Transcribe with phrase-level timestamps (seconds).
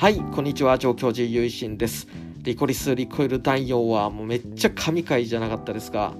[0.00, 2.08] はいこんにちは上京寺ゆいしんです。
[2.38, 6.14] リコリスリコイル第4話もうめっちゃ神回じゃなかったですが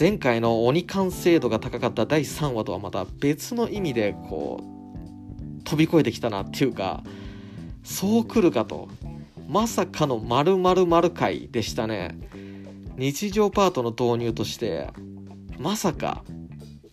[0.00, 7.02] 前回の鬼完成度が高かった第3話とはまた別の意味でこう飛び越えてきたなっていうか
[7.82, 8.88] そう来るかと。
[9.50, 12.16] まさかの〇〇〇回でしたね。
[12.96, 14.88] 日常パートの導入として
[15.58, 16.24] まさか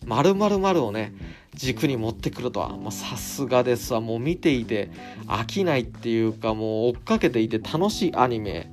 [0.04, 1.14] 〇〇〇をね
[1.54, 4.00] 軸に持ってくるとはさすがですわ。
[4.00, 4.90] もう見ていて
[5.26, 8.70] 飽きないっていうかもう追っかけていて楽しいアニメ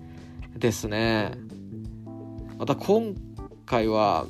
[0.56, 1.32] ですね。
[2.58, 3.16] また今
[3.66, 4.26] 回は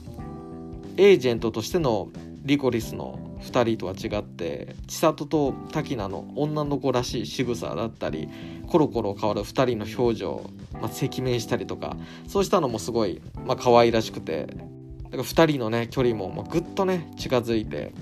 [0.98, 2.10] エージェントとしての
[2.44, 8.30] リコリスの2人とは違って千里と滝名の女の子らしい仕草だったり
[8.68, 11.96] コロコロ変わる2人の表情、まあ、赤面したりとか
[12.28, 14.56] そうしたのもすごい、まあ可愛らしくてだ
[15.12, 17.94] から2人のね距離も、まあ、ぐっとね近づいて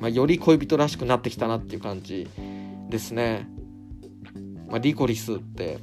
[0.00, 2.28] まあ、より恋人らしくなってきたなっていう感じ
[2.88, 3.48] ですね。
[4.68, 5.78] まあ、リコリスって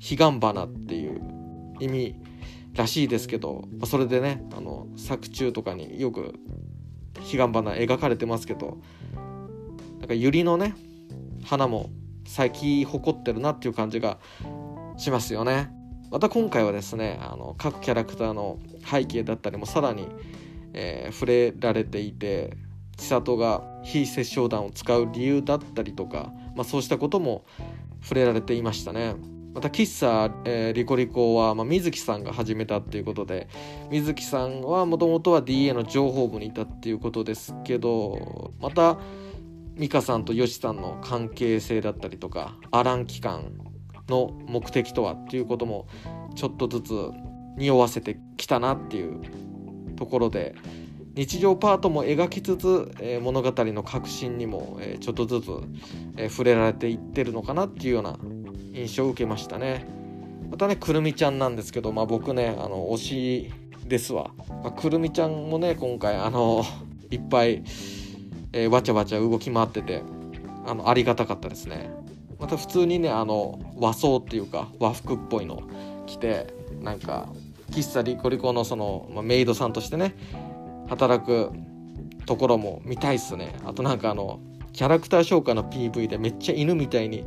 [0.00, 1.20] 彼岸花っていう
[1.80, 2.16] 意味
[2.74, 6.34] らしいですけど、まあ、それでねあの作中とかによく
[7.14, 8.78] 彼岸花描かれてますけど
[10.00, 10.74] なんか百合のね
[11.44, 11.90] 花も
[12.26, 14.18] 咲き誇ってるなっていう感じが
[14.96, 15.70] しますよね。
[16.10, 20.08] また今回はですねあの各キャラクターの背景だったりもさらに、
[20.72, 22.56] えー、触れられていて
[22.96, 27.44] 千里が非殺傷弾を使う理由だったりとか、まあ、そうしたことも
[28.02, 29.14] 触れられていましたね。
[29.54, 33.48] また喫茶、えー、リコリコは、まあ、水木さんが始めたっていうことで
[33.88, 38.98] 水木さんはもともとは DA の情報部にいたっていうことですけどまた
[39.76, 43.52] 美香さんとヨシさんの関係性だったりとかアラン機関
[44.08, 45.86] の目的とはっていうことも
[46.34, 46.92] ちょっとずつ
[47.56, 49.20] 匂わせてきたなっていう
[49.94, 50.56] ところで
[51.14, 55.50] 日常パートも描きつつ、え、物語の核心にも、え、ちょっとずつ、
[56.16, 58.18] え、触れられていってるのかなっていうような
[58.72, 59.86] 印象を受けましたね。
[60.50, 63.52] またねくるみちゃんなんですけど、まあ、僕ねあの推し
[63.86, 64.30] ですわ、
[64.62, 66.62] まあ、くるみちゃんもね今回あの
[67.10, 67.62] いっぱい、
[68.52, 70.02] えわちゃわちゃ動き回ってて
[70.66, 71.90] あのありがたかったですね。
[72.38, 75.62] また普通にねあの和装っていうか和服っぽいの
[76.06, 77.28] 着てなんか
[77.70, 80.14] 喫茶リコリコのその、まあ、メイドさんとしてね
[80.88, 81.50] 働く
[82.26, 83.54] ところも見たいっすね。
[83.64, 84.40] あとなんかあの
[84.72, 87.24] キャラクター紹介の PV でめっちゃ犬みたいに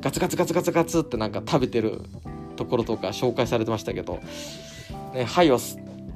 [0.00, 2.02] ガツガツガツガツガツってなんか食べてる
[2.56, 4.20] ところとか紹介されてましたけど、
[5.14, 5.58] ね、はいを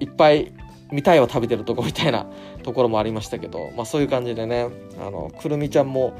[0.00, 0.52] いっぱい
[0.92, 2.26] 見たいを食べてるとこみたいな
[2.62, 4.68] ところもありましたけど、まあ、そういう感じでね
[5.00, 6.18] あのくるみちゃんも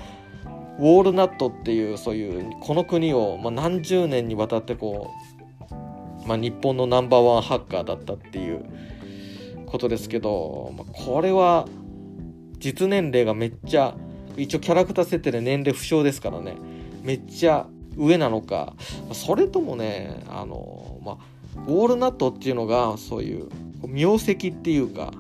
[0.78, 5.10] ウォールナットっていうそういうこの国を、まあ、何十年にわたってこ
[6.24, 8.64] う、まあ、日本のナンバーワンハッカーだったっていう
[9.66, 11.66] ことですけど、まあ、これは
[12.58, 13.94] 実年齢がめっちゃ
[14.36, 16.54] 一応キャラクター設定で年齢不詳ですからね
[17.02, 17.66] めっちゃ
[17.96, 18.74] 上なのか
[19.12, 21.16] それともねあのまあ
[21.66, 23.48] ウォールナットっていうのがそういう
[23.86, 25.12] 名跡っていうか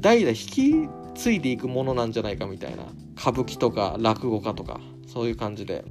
[0.00, 2.84] 代々引き継いでいくものなんじゃないかみたいな
[3.16, 5.84] 歌舞伎とか落語家とかそういう感じで。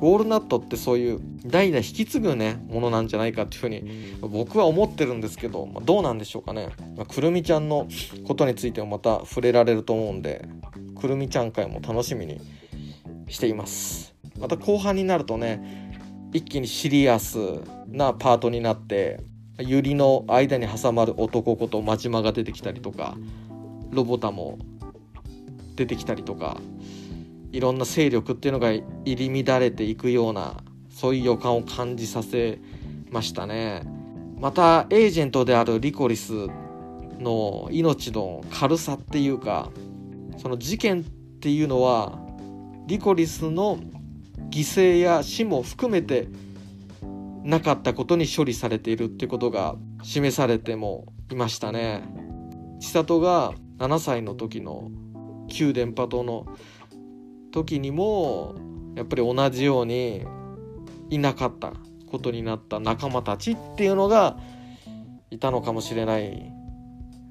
[0.00, 7.86] ウォールナットってそういう代々引き継ぐねものなんじゃないかっていうふうに僕は思ってるんですけど、まあ、どうなんでしょうかね、まあ、くるみちゃんの
[8.26, 10.48] ことについてもまた触れられると思うんで
[10.98, 12.40] くるみちゃん会も楽しみに
[13.28, 14.14] しています。
[14.38, 15.90] また後半になるとね
[16.32, 17.38] 一気にシリアス
[17.88, 19.20] なパートになって
[19.58, 23.16] ユリの間に挟まる男こと真島が出てきたりとか
[23.90, 24.58] ロボタも
[25.76, 26.60] 出てきたりとか
[27.52, 32.60] いろんな勢力っていうのが入り乱れていくようなそういう予感を感じさせ
[33.10, 33.82] ましたね。
[34.38, 36.32] またエージェントであるリコリス
[37.18, 39.70] の命の軽さっていうか
[40.38, 42.18] その事件っていうのは
[42.86, 43.78] リコリスの
[44.50, 46.28] 犠牲や死も含めて
[47.44, 52.02] なかったことに処理されているってことが示されてもいましたね。
[52.80, 54.90] 千里が7歳の時の
[55.48, 56.46] 旧電波塔の
[57.50, 58.54] 時にも
[58.96, 60.24] やっぱり同じように
[61.10, 61.72] いなかった
[62.10, 64.36] ことになった仲間たちっていうのが
[65.30, 66.52] いたのかもしれない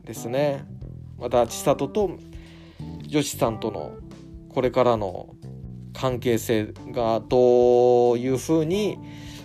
[0.03, 0.65] ですね。
[1.17, 2.11] また千里と
[3.07, 3.97] 女子さんとの
[4.49, 5.35] これからの
[5.93, 8.97] 関係性がどういうふうに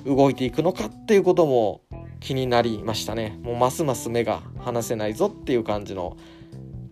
[0.06, 1.82] 動いていくのかっていうことも
[2.20, 3.38] 気になりましたね。
[3.42, 6.16] もうますます目が離せないぞっていう感じの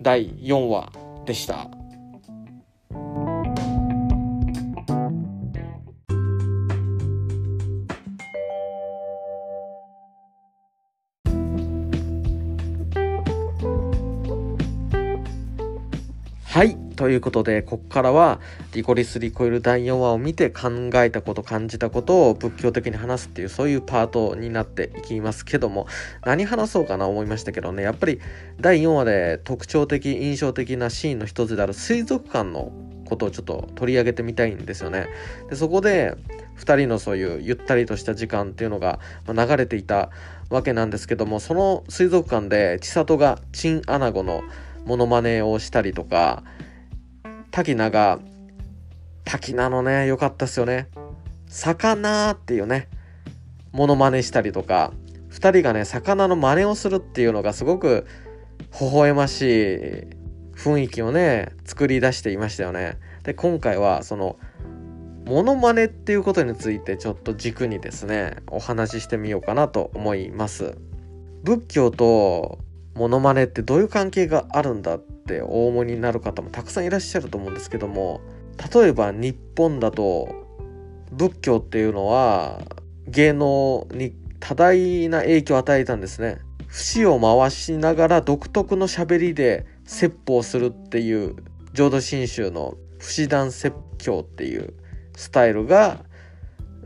[0.01, 0.93] 第4話
[1.27, 1.82] でした。
[16.53, 18.39] はいということでここからは
[18.75, 25.87] リコリス・リコイル第4話を見て考えたこと感じたことを仏教的に話すっていうそういうパートになっていきますけども
[26.27, 28.21] 何話そうかな思いましたけどねやっぱり
[28.61, 32.71] 第4話で特徴的印象的なシーンの一つである水族館の
[33.07, 35.07] ことをちょっと取り上げてみたいんですよね。
[35.49, 36.15] でそこで
[36.59, 40.11] 2人のそういうゆったりとした時間っていうのが流れていた
[40.51, 44.43] わけなんですけどもその水族館で千里がチンアナゴの
[44.85, 46.43] モノマネをしたりとか
[47.51, 48.19] 滝名が
[49.25, 50.89] 滝名のね良かったっすよね。
[51.47, 52.89] 魚っていうね
[53.73, 54.93] モノマネしたりとか
[55.31, 58.07] 2人がね魚の真似をするっていうのがすごく
[58.81, 59.77] 微笑ましい
[60.55, 62.99] 雰囲気をね作り出していましたよね。
[63.23, 64.39] で今回はその
[65.25, 70.77] モノマネっていうことについてちょっと軸にですねお話ししてみようかなと思います。
[71.45, 72.59] 仏教と
[72.95, 78.21] モノマネってどういう関係があるんだって大物になる方もたくさんいらっしゃると思うんですけども
[78.75, 80.29] 例えば日本だと
[81.13, 82.61] 仏教っていうのは
[83.07, 86.39] 芸能に多大な影響を与えたんですね。
[86.69, 91.37] 節を回しながら独特の喋りで説法するっていう
[91.75, 94.73] 浄土真宗の不死談説教っていう
[95.15, 96.05] スタイルが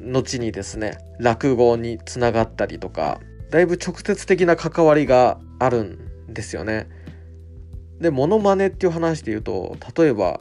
[0.01, 3.21] 後にですね落語につながったりとか
[3.51, 6.89] だいぶ直接的な関わりがあるんですよね。
[8.01, 10.41] でモノマネっていう話で言うと例えば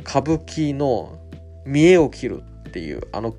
[0.00, 1.18] 歌舞伎の
[1.66, 3.34] 見栄を切るっていうあの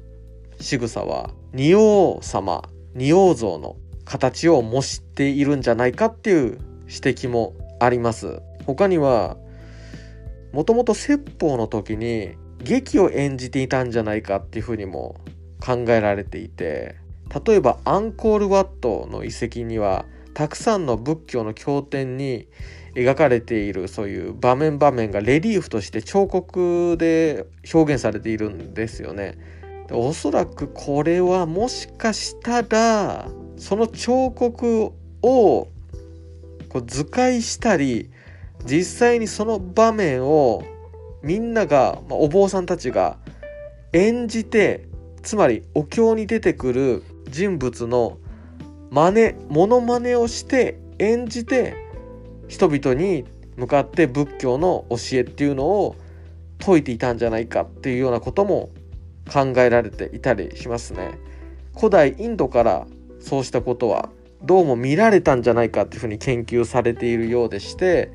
[0.59, 3.75] 仕草は仁王様仁王像の
[4.05, 8.41] 形を模しているんじゃないかっていう指摘もあります。
[8.65, 9.37] 他には
[10.51, 15.15] もともと説法の時に劇を演じていたんじゃないかっていうふうにも
[15.59, 16.95] 考えられていて
[17.45, 20.05] 例えばアンコールワットの遺跡には
[20.39, 22.47] たくさんの仏教の経典に
[22.95, 29.37] 描かれているそういう場面場面がレリーフとして彫刻で表現されているんですよね。
[29.91, 35.69] おそらくこれはもしかしたらその彫刻をこ
[36.75, 38.09] う図解したり
[38.63, 40.63] 実際にその場面を
[41.21, 43.17] みんなが、まあ、お坊さんたちが
[43.91, 44.87] 演じて
[45.21, 48.19] つまりお経に出てくる人物の
[48.91, 51.75] 真似モノマネをして演じて
[52.47, 53.25] 人々に
[53.55, 55.95] 向かって仏教の教えっていうのを
[56.59, 58.69] 説いていたんじゃないかっていうようなことも
[59.31, 61.19] 考えられていたりしますね。
[61.75, 62.87] 古代インドから
[63.19, 64.09] そうしたことは
[64.41, 68.11] どうも見られたんじゃないかっていうふうに研究されているようでして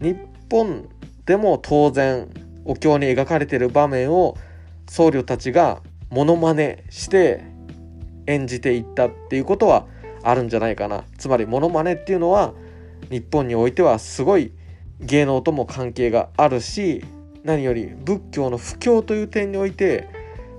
[0.00, 0.16] 日
[0.50, 0.88] 本
[1.26, 2.28] でも当然
[2.64, 4.36] お経に描かれている場面を
[4.88, 7.44] 僧侶たちがモノマネして
[8.28, 9.86] 演じていったっていうことは
[10.22, 12.52] あるんじゃないかなつまりモノマネっていうのは
[13.10, 14.52] 日本においてはすごい
[15.00, 17.04] 芸能とも関係があるし
[17.42, 20.08] 何より仏教の布教という点において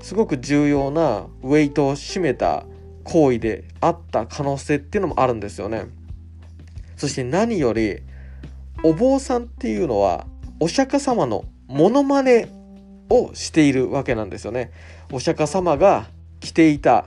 [0.01, 2.65] すごく重要なウェイトを占めた
[3.03, 5.87] 行為であった可能性っていうのもあるんですよね。
[6.95, 7.99] そして何より
[8.83, 10.25] お坊さんっていうのは
[10.59, 12.49] お釈迦様のモノマネ
[13.09, 14.71] をしているわけなんですよね。
[15.11, 16.07] お釈迦様が
[16.39, 17.05] 着ていた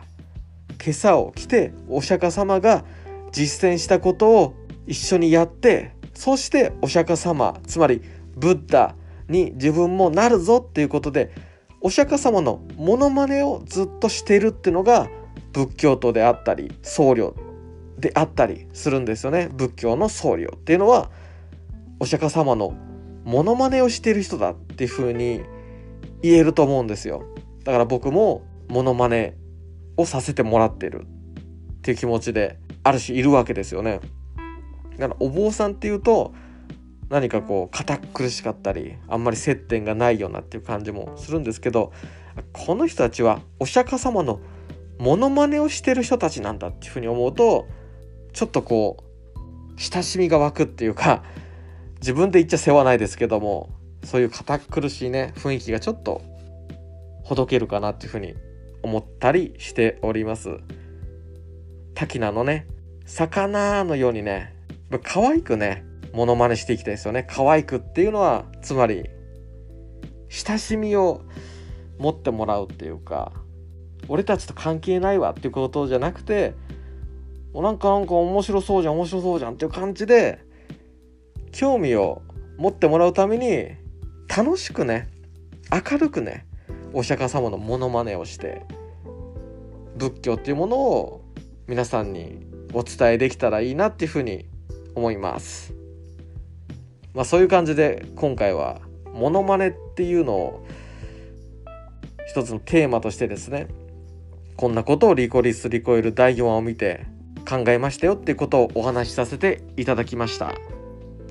[0.85, 2.85] 今朝を着てお釈迦様が
[3.31, 4.55] 実践したことを
[4.87, 8.03] 一緒にやってそしてお釈迦様つまり
[8.37, 8.97] ブッダ
[9.29, 11.33] に自分もなるぞっていうことで
[11.81, 15.09] お釈迦様のモノマネをずっとしてるっていうのが
[15.53, 17.35] 仏教徒であったり僧侶
[17.99, 19.49] であったりするんですよね。
[19.53, 21.11] 仏教の僧侶っていうのは
[22.01, 22.75] お釈迦様の
[23.25, 25.43] モノマネをしてる人だっていう風に
[26.23, 27.23] 言えると思うんですよ。
[27.65, 29.37] だから僕もモノマネ
[29.97, 34.01] をさせてもらってるっていう気持ちである種いるわけですよね。
[34.99, 36.35] だからお坊さんっていうと
[37.09, 41.93] 何かこう堅苦しかったりあんまり接点がないようなっていう感じもするんですけど
[42.53, 44.41] この人たちはお釈迦様の
[44.99, 47.67] モノマネをしてる人たちなんだっていうふうに思うと
[48.33, 49.05] ちょっとこ
[49.77, 51.23] う親しみが湧くっていうか
[52.01, 53.71] 自分で言っちゃ世話ないですけども
[54.05, 56.23] そういう堅苦しいね雰囲気がちょっと
[57.25, 58.35] ほどけるかなっていうふうに
[58.83, 60.59] 思ったりしております。
[61.95, 62.67] 滝名のね
[63.07, 64.55] 魚のようにね
[65.03, 67.27] 可愛くねモノマネしていきたいですよね。
[67.29, 69.09] 可愛くっていうのはつまり
[70.29, 71.23] 親しみを
[71.99, 73.33] 持ってもらうっていうか
[74.09, 76.55] 俺たちと関係ないわっていうことじゃなくて
[77.55, 80.41] なんかなんか面白そうじゃん面白そうじゃんっていう感じで
[81.53, 82.23] 興味を
[82.57, 83.69] 持ってもらうために
[84.35, 85.11] 楽しくね
[85.71, 86.47] 明るくね
[86.93, 88.67] お釈迦様のモノマネをして
[89.97, 91.25] 仏教っていうものを
[91.67, 94.47] 皆さんにお伝えできたらいいなっていうふうに
[94.95, 95.75] 思います。
[97.15, 98.81] まあそういう感じで今回は
[99.13, 100.67] モノマネっていうのを
[102.27, 103.69] 一つのテーマとしてですね
[104.57, 107.07] こんなことをリコリス・リコイル第4話を見て
[107.49, 110.55] 考えましたよっていうことをお話しさせていただきました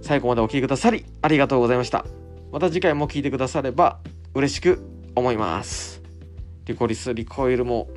[0.02, 2.06] 最後までお聴きくださりありがとうございました
[2.52, 4.00] また次回も聞いてくだされば
[4.36, 6.02] 嬉しく思います。
[6.66, 7.90] リコリス・リコイルも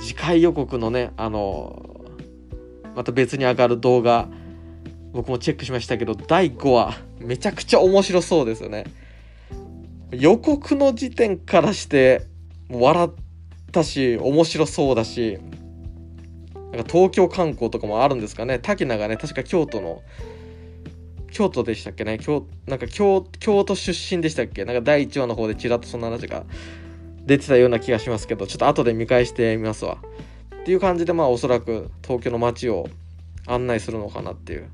[0.00, 2.04] 次回予告のねあの
[2.94, 4.28] また別に上がる動画
[5.12, 8.84] 僕もチェックしましたけど第5話めちゃくちゃ面白そうですよね。
[10.10, 12.26] 予告の時点からして
[12.70, 13.10] 笑っ
[13.72, 15.38] たし面白そうだし
[16.72, 18.58] なんか東京観光とかもあるんですかね。
[18.58, 20.02] 滝名がね確か京都の
[21.30, 22.18] 京都でしたっけね？
[22.18, 24.64] 京なんか京京都出身でしたっけ？
[24.64, 26.44] なんか第1話の方でちらっとそんな話が
[27.24, 29.98] 出てたような気がしますけどちょっと後で見返してみますわ。
[30.62, 32.88] っていう感じでまあおそらく東京の街を
[33.46, 34.68] 案内するのかなっていう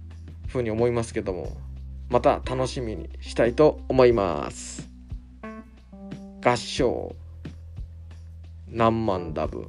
[0.48, 1.56] ふうに思いますけども
[2.08, 4.88] また楽しみにしたいと思います。
[6.44, 7.14] 合唱。
[8.68, 9.68] 何万ダブ。